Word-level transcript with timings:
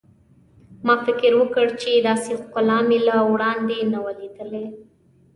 ما 0.85 0.95
فکر 1.05 1.31
وکړ 1.39 1.65
چې 1.81 1.89
داسې 2.09 2.31
ښکلا 2.41 2.77
مې 2.87 2.99
له 3.07 3.15
وړاندې 3.33 3.77
نه 3.93 3.99
وه 4.03 4.13
لیدلې. 4.19 4.65